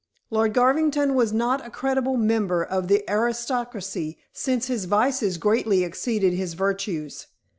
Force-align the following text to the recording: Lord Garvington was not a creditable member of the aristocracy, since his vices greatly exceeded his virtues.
Lord 0.31 0.55
Garvington 0.55 1.13
was 1.13 1.31
not 1.31 1.63
a 1.63 1.69
creditable 1.69 2.17
member 2.17 2.63
of 2.63 2.87
the 2.87 3.03
aristocracy, 3.07 4.17
since 4.33 4.65
his 4.65 4.85
vices 4.85 5.37
greatly 5.37 5.83
exceeded 5.83 6.33
his 6.33 6.55
virtues. 6.55 7.27